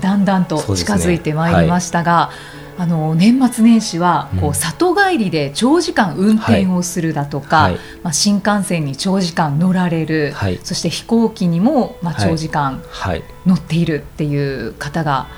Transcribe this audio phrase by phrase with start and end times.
[0.00, 2.34] だんだんと近づいてまいりましたが、ね
[2.78, 12.82] はい、あの年末年始はこう、里帰りで長時間運転をするだとか、はい、まあ、新幹線に長時間乗られる、はい、そして飛行機にもまあ長時間
[13.46, 15.28] 乗っているっていう方が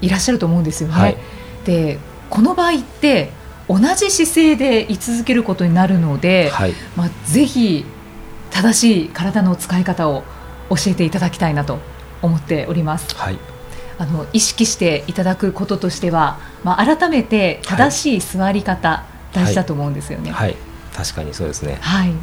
[0.00, 1.16] いらっしゃると思うんですよね。
[1.64, 1.98] で
[2.30, 3.30] この場合って
[3.68, 6.50] 同じ姿勢で居続けることになるので、
[6.96, 7.84] まあ、ぜひ
[8.50, 10.24] 正しい体の使い方を
[10.70, 11.78] 教えていただきたいなと
[12.22, 13.14] 思っております。
[13.16, 13.38] はい、
[14.00, 20.56] あの意識していただくこととしては、まあ、改めて正しい座り方、はい、大事だと思うんですよね、はい、はい、
[20.96, 22.14] 確かにそうですね、はい、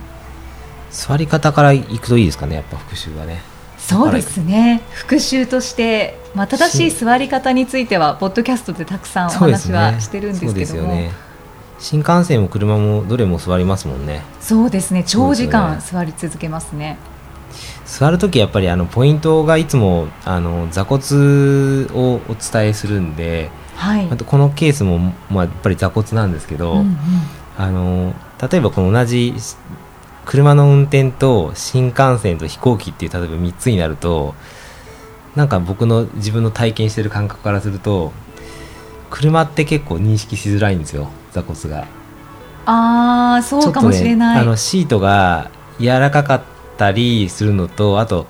[0.89, 3.41] 座り方からいくといいですかねやっぱ復習はね。
[3.77, 4.81] そうですね。
[4.91, 11.11] 復習として、まあ、正しい座り方についてはポッドキャストでたくさんお話はしてるんですけども、ね、
[11.79, 14.23] 新幹線も車もどれも座りますもんね。
[14.41, 15.05] そうですね。
[15.05, 16.97] 長時間座り続けますね
[17.87, 24.99] 座る時やっぱりあのポイントがいつもあの座骨をお伝えするんで、はい、あとこのケースも、
[25.31, 26.97] まあ、やっぱり座骨なんですけど、うんうん、
[27.57, 28.13] あの
[28.51, 29.33] 例えばこの同じ
[30.25, 34.35] 車の運転と新幹線と飛行機っていう例えば3つになると
[35.37, 38.11] なんか僕の自分の体験してる感覚からすると
[39.09, 41.87] 車って結構認識しづらいんですよ座骨が。
[42.65, 48.27] ああそうかもしれない、ね、あのシートが柔らかかったったりするのとあと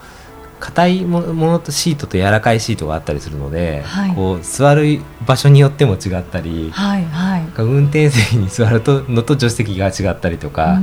[0.59, 10.79] 硬いものとシートと柔らかいシートがあったりするので、はい、こう座る場所によっても違ったり、はいはい、運転席に座るとのと助手席が違ったりとか、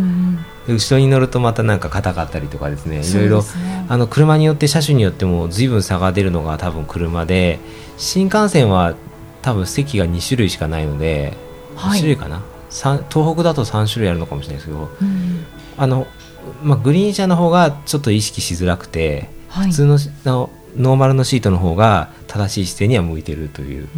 [0.68, 7.58] 後ろに乗るとまたなんか硬かったりとかですねいろいろ、ね、あの車によって車種によっても随分差が出るのが多分車で
[7.96, 8.94] 新幹線は
[9.42, 11.36] 多分席が2種類しかないので、
[11.74, 12.42] はい、2種類かな？
[12.70, 15.44] 東北だと3種類あるのかもしれないですけど、うん、
[15.76, 16.06] あの
[16.62, 23.88] まあ、グリーン車の方がちょっと意識しづらくて、はい、普通ののノーマルのシートの方が正しい姿勢には向いてるという。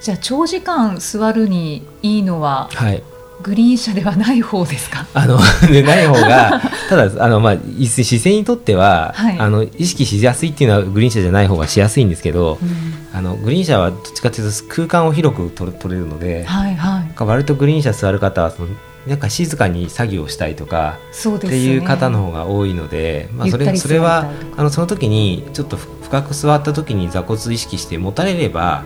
[0.00, 3.02] じゃあ長時間座るにいいのは、はい、
[3.42, 5.06] グリーン車ではない方ですか？
[5.14, 5.38] あの
[5.70, 18.68] でない方が ただあの、まあ、姿勢にとっては、はい、あの意識しやすいっていうのはグリーン車じゃない方がしやすいんですけど、うん、あのグリーン車はどっちかというと空間を広く取れるので、はいはい、割とグリーン車座る方はその
[19.06, 28.84] なんか静かに作業したいとか、ね、っていう方の方が多いので、まあ、それそれはあのその時にちょっと深く座った時に座骨意識して持たれれば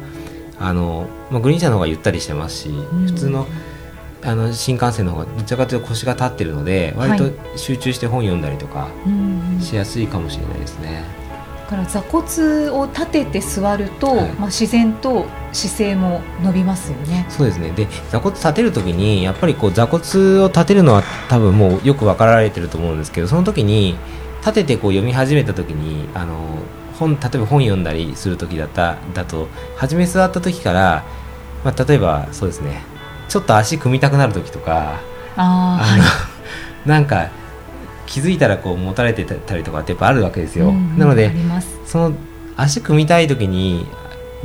[0.58, 3.46] あの、まあ、グリーン車の方がゆったりしてますし、うん、普通の
[4.20, 8.88] あの新幹線の方がどちらかというと腰が立ってるので割と集中して本読んだりとか
[9.60, 11.04] しやすいかもしれないですね。
[11.68, 17.26] から座骨を立てて座ると、はい、まあ、自然と姿勢も伸びますよね。
[17.28, 17.70] そうですね。
[17.70, 23.96] で座骨立てるときにやっぱりこう座骨を立てるのは多分もうよく分かられてると思うんですけどその時に
[24.40, 26.38] 立ててこう読み始めた時にあの
[26.98, 31.04] 本例えば本読んだりする時だっただと初め座った時から、
[31.64, 32.82] まあ、例えばそうですね。
[33.28, 35.00] ちょっと足組みたくなる時とか
[35.36, 36.08] ああの、は
[36.86, 37.28] い、なんか
[38.08, 41.30] 気づいたらこう持たれてたりとかってやっぱあるわけですよ、うん、なので
[41.86, 42.16] その
[42.56, 43.86] 足組みたい時に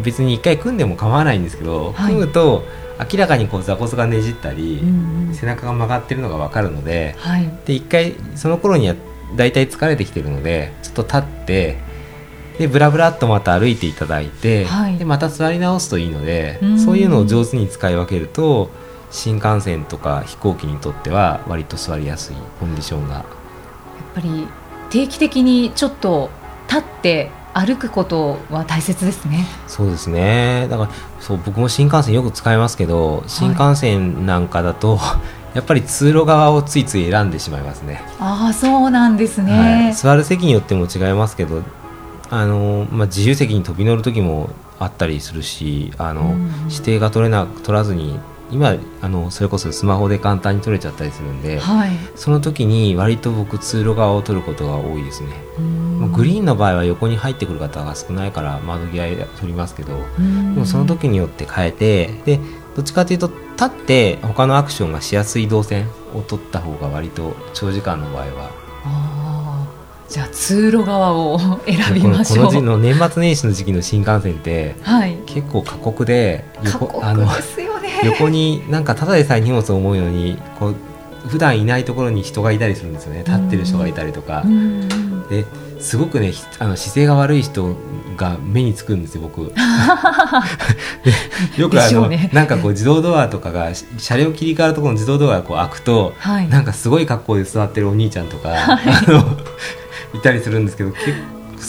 [0.03, 2.63] 別に一回組んでも構わないんですけど、はい、組むと
[3.11, 8.95] 明らかにこう座骨がねじったり、うんうん、背中が曲がってるのが分かるのではい、で一回その頃には
[9.35, 11.77] 大体疲れてきてるのでちょっと立って
[12.59, 18.69] でブラブラっとまた歩いていただいて、はい、でまた座り直すといいので、うそういうのを上手に使い分けると
[19.09, 23.25] 新幹線とか飛行機にとっては割と座りやすいコンディションが
[24.13, 24.47] ぱり
[24.89, 26.29] 定期的にちょっと
[26.67, 29.45] 立って歩くことは大切ですね。
[29.67, 30.67] そうですね。
[30.69, 30.89] だから
[31.19, 35.19] そう僕も新幹線よく使いますけど、新幹線なんかだと、は
[35.53, 38.01] い、やっぱり通路側をついつい選んでしまいますね。
[38.19, 41.61] ああ、そうなんですね、はい、座る席によっても違いますけど、
[42.31, 44.49] あのまあ自由席に飛び乗る時も
[44.79, 46.35] あったりするし、あの、
[46.69, 48.19] 指定が取れな取らずに
[48.53, 55.29] 今あのそれこそスマホで簡単に撮れちゃったりするんで、はい、その時に割と僕通路側を撮ることが多いですね。
[56.13, 60.23] グリーンの場合は横に入ってくる方が少ないから窓際で撮りますけどで
[60.59, 62.39] もその時によって変えてで
[62.75, 68.63] どっちかというと立って他のアクションがしやすい動線を取った方が割と長時間の場合は。
[70.09, 72.53] じゃあ通路側を 選びましょう。
[72.53, 77.25] この年末年始の時期の新幹線って、はい、結構過酷で横あの
[78.05, 80.75] 横になんかただでさえ荷物を思うようにこう
[81.27, 83.23] 普段いないところに人がいたりするんですよね。
[83.25, 84.43] 立ってる人がいたりとか。
[85.29, 85.45] で
[85.79, 87.75] すごくねあの姿勢が悪い人
[88.15, 89.41] が目につくんですよ僕。
[91.57, 99.37] よくあの、ね、なんかこう自動ドアとかが車両切り替わるところの自動ドアがこう開くと、はい、なんかすごい格好で座ってるお兄ちゃんとか、はい、あの
[100.17, 101.11] いたりするんですけど結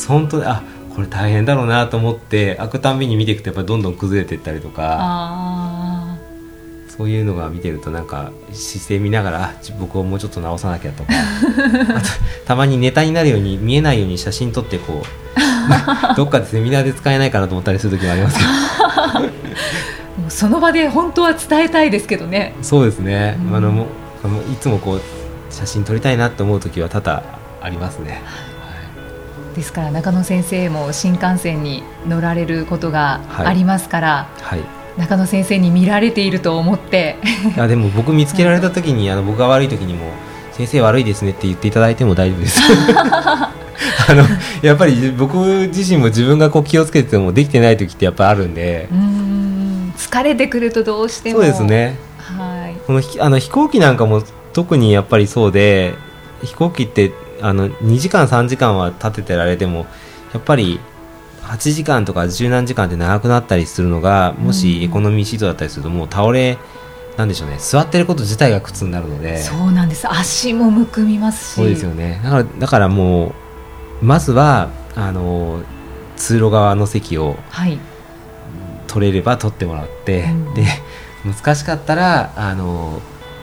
[0.07, 0.63] 構本当にあ
[0.95, 5.64] これ大変だろうなと思って開くたんびに見ていくとやっぱりどんどん崩れていったりとか
[6.97, 11.13] そういうのが見てるとなんか姿勢見ながら僕をもうちょっと直さなきゃとか。
[12.47, 15.25] たまにネタになるように見えないように写真撮ってこう。
[16.17, 18.39] どっかでセミナーで使えないかなと思ったりする時もあります。
[20.29, 22.55] その場で本当は伝えたいですけどね。
[22.63, 23.87] そうですね、うん、あのも
[24.53, 25.01] いつもこう
[25.51, 27.23] 写真撮りたいなと思う時は多々
[27.61, 28.23] ありますね。
[28.23, 29.57] はい。
[29.57, 37.17] ですから中野先生も新幹線に乗られることがありますから、はい、はい、中野先生に見られていると思って。
[37.55, 40.11] いやでも僕見つけられた時にあの僕が悪い時にも
[40.53, 42.61] 「先生悪いですね」って言っていただいても大丈夫です。
[44.07, 44.23] あの
[44.63, 45.37] やっぱり僕
[45.69, 48.89] 自身も自分がこう気をつけてもできてない時ってやっぱあるんで。
[48.93, 49.15] うん。
[49.97, 51.41] 疲れてくるとどうしても。
[51.41, 55.95] そうですね、はい、このあの飛行機なんかも特にやっぱりそうで
[56.43, 59.87] 飛行機ってあの2時間3時間は立ててられても
[60.33, 60.81] やっぱり
[61.55, 66.59] 8時間とか十何時間って長くなったりするのがもしエコノミーシートだったりするともう倒れ
[67.17, 67.59] なんでしょうね。
[67.61, 69.39] 座ってること自体が苦痛になるので。
[69.39, 70.11] そうなんです。
[70.11, 71.55] 足もむくみますし。
[71.55, 72.21] そうですよね。
[72.25, 73.35] だからだからも
[74.03, 75.63] うまずはあの
[76.17, 77.37] 通路側の席を
[78.89, 80.67] 取れれば取ってもらって、はい、で
[81.25, 83.01] 難しかったらあの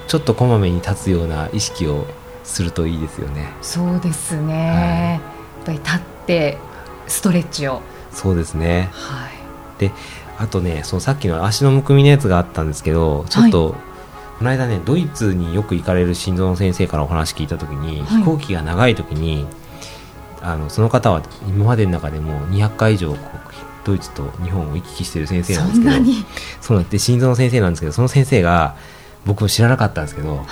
[0.07, 2.05] ちょっとこまめに立つような意識を
[2.43, 3.53] するといいですよね。
[3.61, 4.75] そうですね、は
[5.05, 5.21] い、やっ
[5.65, 6.57] ぱり立って
[7.07, 7.81] ストレッチを
[8.13, 9.91] そうですね、はい、で
[10.37, 13.81] あとねそのさっきの足のむくみのやつがあったんですけどちょっと、はい、
[14.39, 19.45] この間ねドイツによく行かれる心臓の先生からお話聞いた時に、はい、飛行機が長い時に
[20.41, 23.15] あのその方は今までの中でも200回以上
[23.83, 25.95] ドイツと日本を行き来してる先生なんですけど
[26.61, 28.75] そうなんで心臓の先生なんですけどその先生が
[29.25, 30.47] 僕も知らなかったんですけど、はい、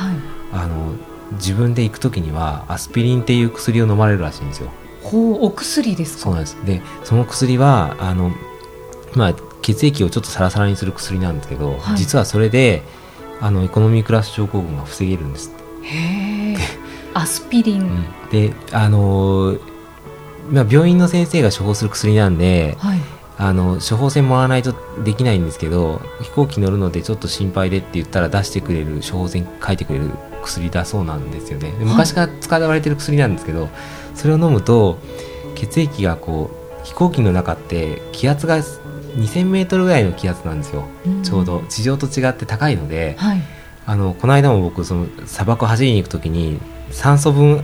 [0.52, 0.94] あの
[1.34, 4.72] 自分で行く時にはアスピリンっていう薬を飲まれるらしいんですよ。
[5.04, 6.24] ほうお薬ですか？
[6.24, 6.58] そうなんです。
[6.66, 8.32] でその薬はあの、
[9.16, 12.84] まあ、血液をちょっとサラサラにする薬なんですけど、はい、実はそれで
[13.42, 15.52] あのエコノミークラス症候群が防げるんです
[15.84, 16.58] へえ。
[17.14, 19.58] アスピリン、うん、であの、
[20.52, 23.00] まあ、病院の先生が処方する薬なんで、はい、
[23.38, 30.12] あの処方箋もらわないとできないんですけど飛行機乗るのでちょっと心配でって言ったら出してくれる処方箋書いてくれる
[30.44, 31.74] 薬だそうなんですよね。
[31.80, 33.70] 昔から使われてる薬なんですけど、
[34.16, 35.00] それを飲むと
[35.56, 40.86] 血液がこう飛行機の中って気圧が2000メートルぐらいの気圧なんですよ、
[41.24, 41.64] ちょうど。
[41.70, 43.42] 地上と違って高いので、はい、
[43.86, 46.60] あのこの間も僕その砂漠走りに行く時に
[46.92, 47.64] 酸素分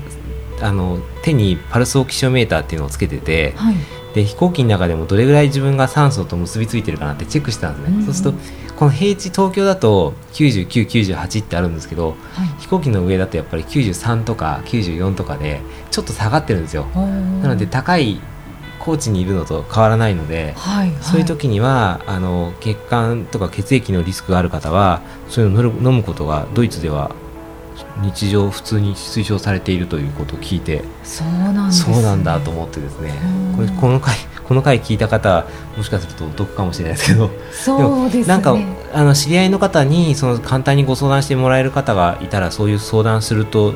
[0.61, 3.75] あの手にパルスオキシオメーターっていうのをつけてて、はい、
[4.13, 8.37] で飛行機の中でもどれぐらい自分が酸素と結びついてるかなってチェックしてたんですね、うん、そうすると
[8.77, 15.61] この平地東京だと9998ってあるんですけど、はい、飛行機の上だとやっぱり93とか94とかで
[15.91, 16.85] ちょっと下がってるんですよ。
[16.85, 18.19] なので高い
[18.79, 27.11] 高地にいるのと変わらないので、はいはい、そういう時にはあの血管とか血液のリスクがある方はそういうのを飲むことがドイツでは
[28.01, 33.13] 日常普通に推奨されているということを聞いてそうなん、ね、そうなんだと思ってですね。
[33.55, 37.31] これこの回この回聞いた方もしかするとお得かもしれないですけど。
[37.51, 38.55] そうです、ね、なんか
[38.93, 43.73] あの知り合いの方にその簡単にご相談してもらえる方がいたらそういう相談すると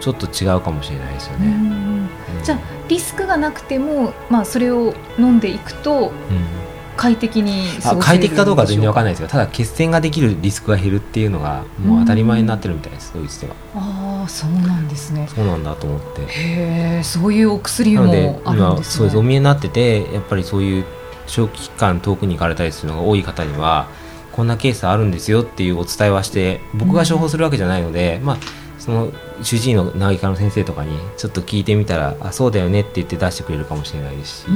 [0.00, 1.46] ちょっと違うかもしれないですよね。
[1.46, 2.08] うん、
[2.42, 6.69] じゃあリスクがなくても、まあ、それを飲んでいくと、うん
[7.00, 7.64] 快適に
[7.98, 13.54] 快適かどうか全然わかんないですよただ血栓ができるリスクが減るっていうのがもう当たり前になってるみたいですドイツでは。
[13.74, 15.26] ああそうなんですね。
[15.34, 16.20] そうなんだと思って。
[16.26, 20.84] へえそういうお薬もあるんです、ね、そうですお見えになっててやっぱりそういう
[21.26, 23.88] 長期間遠くに行かれたりするのが多い方には
[24.32, 28.38] こんなケースあるんですよっていうお伝えはして僕が処方するわけじゃないので、うん、まあ
[28.80, 34.46] その主治医の内科の先生とかにちょっと聞いてみたらあそうだよねって言って出してくれるかもしれないですし、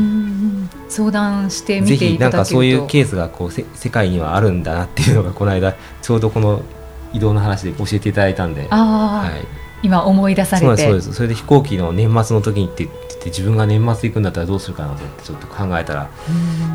[0.89, 2.23] 相談してみていただけると。
[2.23, 6.63] なんかそういうケースがこうせ世界にはあるんだなっていうのがこの間ちょうどこの
[7.13, 9.31] 移動の話で教えていただいたんで、は
[9.83, 10.83] い、今思い出されて。
[10.85, 16.11] そうですそれで飛行機の年末の時にって言って自分が年末行くんだったらどうするかなってちょっと考えたら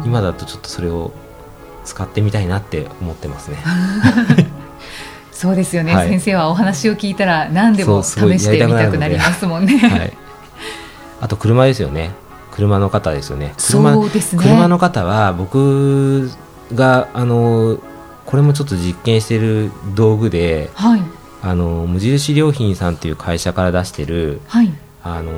[0.06, 1.12] 今だとちょっとそれを
[1.84, 3.58] 使ってみたいなって思ってますね。
[5.40, 9.78] そうですよね、はい、先生はお話を聞いたら何でも試してみたくなりますもんね。
[9.80, 10.14] はい、
[11.22, 12.12] あと車ですよね。
[12.52, 13.54] 車の方ですよね。
[13.58, 14.44] 車そうですね。
[14.44, 16.30] 車の方は僕
[16.76, 17.78] があの
[18.26, 21.02] これもちょっと実験している道具で、はい、
[21.42, 24.74] あの無印良品さんっていう会社から出してる、はい、
[25.06, 25.32] あの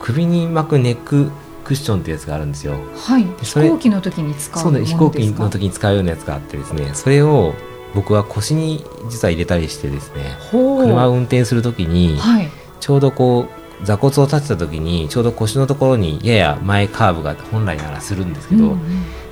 [0.00, 1.30] 首に巻くネック
[1.62, 2.74] クッションってやつがあるんですよ。
[2.98, 3.24] はい。
[3.42, 7.54] 飛行機の時に使うそう飛行機の時に使うようなやつがあってですね、それを
[7.96, 13.48] 僕は腰に実は入れたりしてですね、車を運転する時に、はい、ちょうどこ
[13.82, 18.78] う座骨を立てた時にちょうど腰のところにやや前カーブが本来ならするんですけど、うんうん、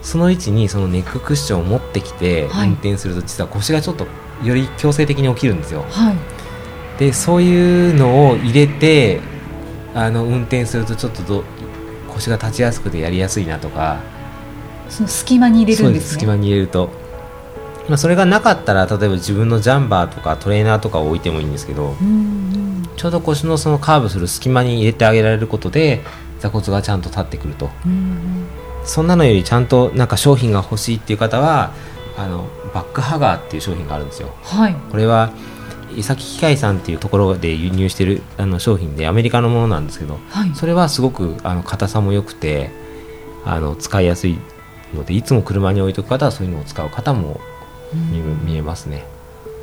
[0.00, 4.06] その位置にそのネッククッションを持ってきて運転すると実は腰がちょっと
[4.42, 5.84] より強制的に起きるんですよ。
[5.90, 6.16] はい、
[6.98, 9.20] でそういうのを入れて
[9.94, 11.44] あの運転するとちょっとど
[12.08, 14.00] 腰が立ちやすくてやりやすいなとか
[14.88, 16.12] その隙間に入れるんですね。
[16.12, 16.90] 隙間に入れると、
[17.88, 21.94] まあ、それがなかったら例えば自分のジャンバーとかトレーナーとかを置いてもいいんですけど、
[22.96, 26.02] ちょうど腰のそのカーブする隙間に入れてあげられることで
[26.40, 27.70] 座骨がちゃんと立ってくると、
[28.84, 31.72] そんなのよりちゃんとなんか商品が欲しいっていう方は
[32.16, 34.34] あのバックハガーっていう商品があるんですよ。
[34.42, 35.30] はい、これは
[35.96, 42.70] 伊崎機械さんっていうところで輸入してるあの商品でアメリカのものなんですけど、はい、それはすごくあの硬さも良くて
[43.44, 44.38] あの使いやすい
[44.94, 47.40] のでいつも車に置いとく方はそういうのを使う方も
[47.92, 49.06] 見,、見えますね。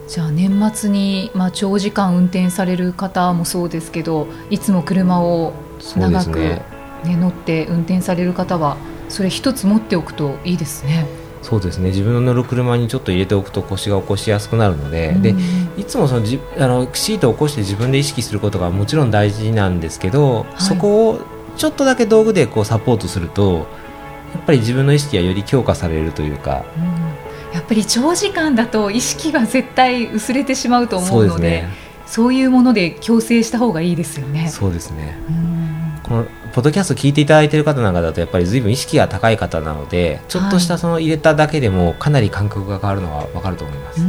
[0.08, 5.54] じゃあ年末に、まあ、長時間運転される方もそうですけどいつも車を
[5.96, 6.66] 長くね、
[7.06, 8.76] ね乗って運転される方は
[9.08, 11.06] それ一つ持っておくといいですね。
[11.42, 15.34] そうですね自分の乗る車にちょっと入れておくと腰が起こしやすくなるのでうん、で
[15.76, 21.22] いつもそのじあのシートを起こして自分で意識することがもちろん大事なんですけど、はい、そこを
[21.58, 23.66] ちょっとだけ道具でこうサポートすると
[24.36, 26.66] やっぱり自分の意識がより強化されるというか。
[26.78, 31.66] うんやっぱり長時間だと意識が絶対薄れてしまうと思うので
[32.06, 34.50] そう、ね,、いうもので矯正した方がいいですよね。
[34.50, 35.18] そうですね、
[36.04, 44.02] このポッドキャスト聞いていただいている方なんかだとやっぱり随分意識が高い方なのでちょっとしたその入れただけでもかなり感覚が変わるのは分かると思います。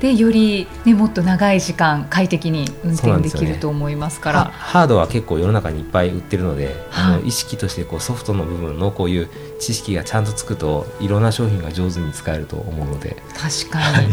[0.00, 9.28] でより、ね、もっと長い時間快適に運転できると思いますから、ね、ハードは結構世の中にいっぱい売ってるので、はい、あの意識としてこうソフトの部分のこういう
[9.58, 13.16] 知識がちゃんとつくといろんな商品が上手に使えると思うので。
[13.34, 14.06] 確かに、はい、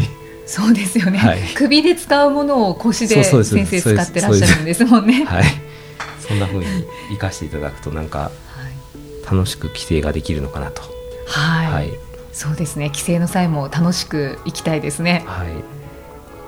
[0.46, 5.24] そうですよね、はい、首で使うものを腰で先生使ってらっしゃるんですもんね。
[5.24, 5.44] はい。
[6.26, 6.66] そんなふうに
[7.10, 8.32] 生かしていただくとなんか
[9.30, 10.82] 楽しく帰省ができるのかなと。
[11.26, 11.90] はい、はい、
[12.32, 12.90] そうですね。
[12.90, 15.24] 帰省の際も楽しく行きたいですね。
[15.26, 15.48] はい、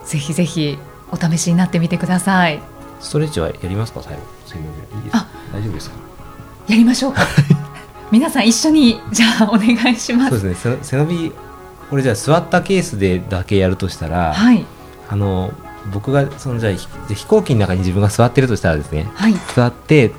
[0.09, 0.79] ぜひぜひ
[1.11, 2.61] お試しになってみてください。
[2.99, 4.03] ストレッチはやりますか？
[4.03, 4.23] 最後。
[4.97, 5.27] いいですか？
[5.53, 5.97] 大丈夫ですか？
[6.67, 7.21] やりましょうか。
[8.11, 10.41] 皆さん一緒にじゃあお願いします。
[10.41, 10.79] そうですね。
[10.81, 11.33] 背伸び
[11.91, 14.65] これじゃあ座ったケースでだけやるとしたら、はい、
[15.09, 15.53] あの
[15.93, 16.73] 僕がそのじゃあ
[17.13, 20.13] 飛行機の中に自分が座ってるとしたらですね、はい、座って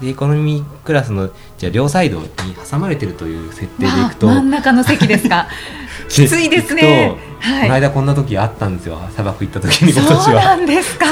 [0.00, 2.28] でエコノミークラスのじゃ両サイドに
[2.70, 5.48] 挟まれてるという設定でいくと、真ん中の席ですか？
[6.08, 9.00] きついですね、はい、この間こんな時あったんですよ。
[9.12, 10.22] 砂漠行った時に今年は。
[10.22, 11.06] そうなんですか。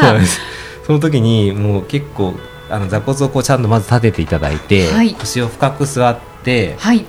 [0.87, 2.35] その時にもう結構
[2.71, 7.05] あの座骨をこうちゃんとまず立てていただいて、はい、腰を深く座って、はい、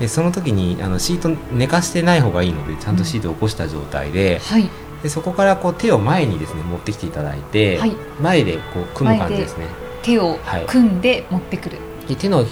[0.00, 4.70] でその時にあのシート寝かしてない方がいいのでちゃんとシートを起こした状態で、うんはい
[5.02, 9.66] でそこからこう手を前にですね持ってきていただいて、はい、前でこう組む感じですね。
[10.02, 12.44] 手を組んで持ってくる、はい、で手の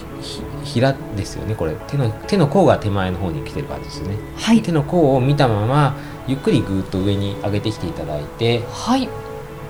[0.65, 1.75] ひらですよねこれ。
[1.89, 9.09] 手の手の甲が手前の方に来てる感じですよね、はい、手の甲を見たままゆっくりぐっと上に上げてきていただいて、はい、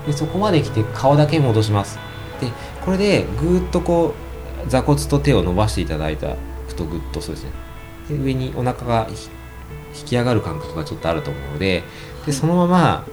[0.06, 1.98] でそこまで来て顔だけ戻します。
[2.40, 2.48] で
[2.84, 4.14] これでぐっとこ
[4.66, 6.36] う座骨と手を伸ばしていただいた
[6.80, 7.50] とぐっとそうですね。
[8.08, 9.06] で上にお腹が
[9.98, 11.82] 引き上がる感覚がちょっとあると思うので
[12.26, 13.06] でそのまま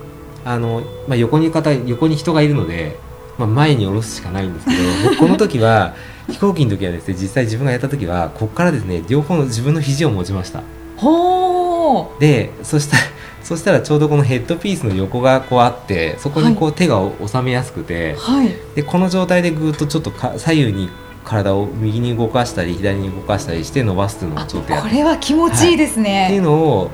[0.45, 2.97] あの、まあ、横に方横に人がいるので、
[3.37, 4.71] まあ、前に下ろすしかないんですけ
[5.11, 5.95] ど この時は
[6.29, 10.61] 飛行機の時はですね実際自分がやった時はここからですね両方の自分の肘を持ちました。
[10.97, 13.03] ほでそしたら
[13.43, 20.89] そしたらちょうどこのヘッドピースの横がこうあってそこにこう手が収めやすくて、はい、でこの状態でぐっとちょっとか左右に
[21.27, 26.91] 体を右に動かしたり左に動かしたりして伸ばすのをちょっとやこれは気持ちいいですね、はい、っていうのを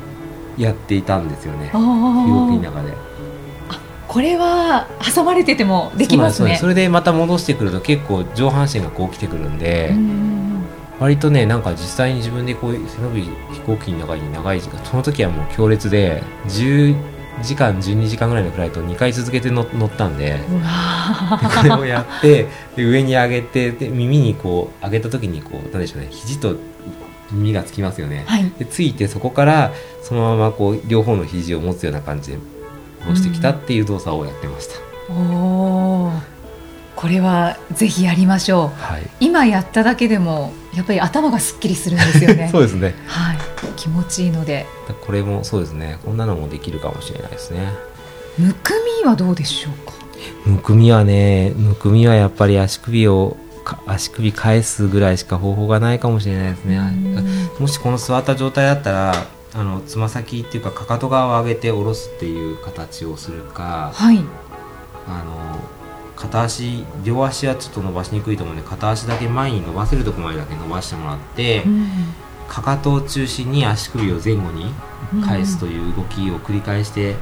[0.57, 1.69] やっていたんですよね。
[1.73, 2.93] 動きの中で。
[4.07, 6.57] これは挟まれててもできますね。
[6.57, 9.95] それでまた戻してくると結構上半身がこう来てくるんで
[10.99, 20.39] 割とねなんか実際に自分でこう背伸び飛行機の中に長い時間その時はもう強烈で10時間12時間ぐらいのフライトを2回続けて乗ったんで
[21.57, 26.55] これをやってで上に上げてで耳にこう上げた時にこうなんでしょうね肘と
[27.31, 29.73] 耳がつきますよね、はい、でついてそこから
[30.03, 32.37] そのままこう両方の肘を持つような感じで
[33.05, 35.13] 戻してきたっていう動作をやってました。
[35.13, 36.21] うん、おこ
[36.95, 42.47] これはぜひやりましょう、はい、今やっただけでもやっぱり頭がすっきりするんですよね。
[42.51, 42.95] そうですね。
[43.07, 43.52] はい
[43.83, 44.65] 気持ちいいので。
[45.01, 45.99] これもそうですね。
[46.05, 47.73] こんなのもできるかもしれないですね。
[48.37, 48.71] むく
[49.01, 49.93] みはどうでしょうか？
[50.45, 53.35] むくみはねむくみはやっぱり足首を
[53.85, 56.79] 足首返すぐらいしか方法がないかもしれないですね。
[57.59, 59.13] もしこの座った状態だったら
[59.53, 64.19] あのつま先っていうかかかと側を上げて下ろすっていう形をするか、はい、
[65.07, 65.59] あの
[66.15, 71.87] 片足両足はちょっと伸ばしにくいと思うので片足だけ前に伸ばせるところまでだけ伸ばしてもらって、うん、
[72.53, 74.71] かかとを中心に足首を前後に
[75.25, 77.15] 返すという動きを繰り返して、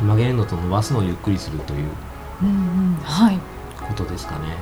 [0.00, 1.90] うん、曲げるのと伸ばすのをゆっくりするという
[3.86, 4.56] ことですかね。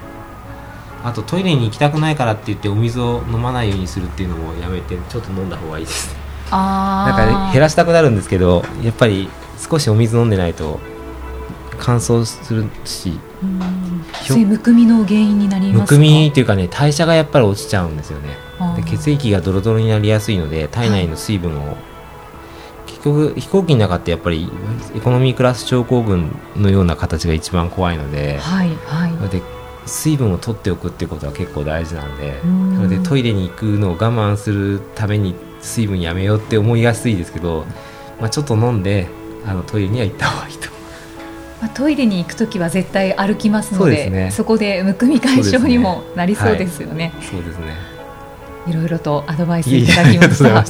[1.05, 6.17] あとトイレに行きたくないからって言ってお水を飲まないようにするっていうのもやめてちょっと飲んだ方がいいです。
[6.51, 10.81] なんか、ね、減らしたくなるんですけどやっぱり少しお水飲んでないと
[11.79, 13.21] 乾燥するし
[14.31, 18.37] むくみの原因になりむくみっていうかね代謝がやっぱり落ちちゃうんですよね。
[18.77, 21.77] で血液がドロドロになりやすいので体内の水分を、はい、
[22.87, 24.49] 結局飛行機の中ってやっぱり
[24.95, 29.43] エコノミークラス症候群のような形が一番怖いので、はいはい、で
[29.87, 32.49] 水分を取っておくっていうことは結構大事なんでな
[32.83, 37.65] のでトイレに行くのを我慢するために水分やめようって思いやすいですけど、
[38.21, 39.09] まあ、ちょっと飲んで
[39.45, 40.82] あのトイレには行った方がいいと。
[41.63, 47.13] まあ、トイレに行く時は絶対歩きますのでそ、ね、そこでむくみ解消にもなりそうですよね。
[47.21, 47.77] そうですね、
[48.67, 50.65] いろいろとアドバイスいただきました。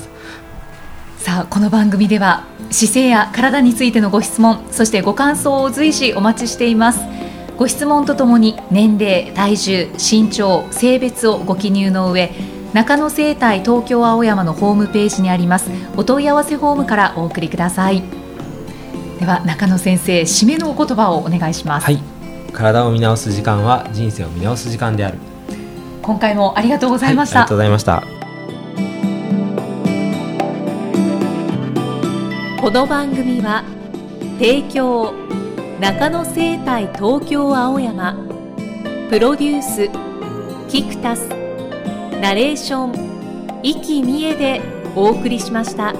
[1.17, 7.01] さあこの番組では姿勢や体についてのご質問そしてご感想を随時お待ちしています。
[7.57, 12.33] ご質問とともに年齢、体重、身長、性別をご記入の上
[12.75, 15.71] 中野生態東京青山のホームページにあります。
[15.97, 18.22] お問い合わせフォームからお送りください
[19.23, 21.85] では中野先生締めのお言葉をお願いします。
[21.85, 22.03] はい。
[22.53, 25.19] 体を見直す時間は人生を見直す時間である。
[26.03, 28.03] 今回もありがとうございました、はい、ありがとうございました。
[32.61, 33.63] この番組は
[34.41, 35.15] 提供
[35.79, 38.17] 中野生態東京青山
[39.09, 39.89] プロデュース
[40.69, 41.29] キクタス
[42.21, 44.61] ナレーション生きみえで
[44.97, 45.95] お送りしました。